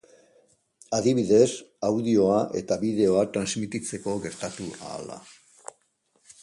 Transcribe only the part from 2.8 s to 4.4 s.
bideoa transmititzeko